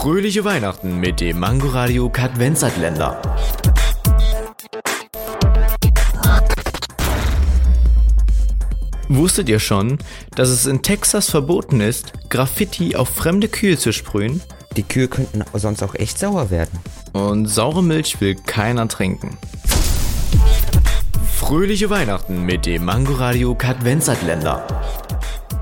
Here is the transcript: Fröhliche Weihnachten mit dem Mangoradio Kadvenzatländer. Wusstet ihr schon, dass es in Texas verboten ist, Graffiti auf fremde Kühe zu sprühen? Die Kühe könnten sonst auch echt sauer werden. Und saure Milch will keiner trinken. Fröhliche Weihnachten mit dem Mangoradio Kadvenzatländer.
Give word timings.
Fröhliche 0.00 0.46
Weihnachten 0.46 0.98
mit 0.98 1.20
dem 1.20 1.40
Mangoradio 1.40 2.08
Kadvenzatländer. 2.08 3.20
Wusstet 9.10 9.50
ihr 9.50 9.58
schon, 9.58 9.98
dass 10.34 10.48
es 10.48 10.64
in 10.64 10.80
Texas 10.80 11.28
verboten 11.28 11.82
ist, 11.82 12.14
Graffiti 12.30 12.96
auf 12.96 13.10
fremde 13.10 13.48
Kühe 13.48 13.76
zu 13.76 13.92
sprühen? 13.92 14.40
Die 14.78 14.84
Kühe 14.84 15.06
könnten 15.06 15.44
sonst 15.52 15.82
auch 15.82 15.94
echt 15.94 16.18
sauer 16.18 16.48
werden. 16.48 16.78
Und 17.12 17.44
saure 17.44 17.82
Milch 17.82 18.22
will 18.22 18.36
keiner 18.36 18.88
trinken. 18.88 19.36
Fröhliche 21.36 21.90
Weihnachten 21.90 22.46
mit 22.46 22.64
dem 22.64 22.86
Mangoradio 22.86 23.54
Kadvenzatländer. 23.54 24.66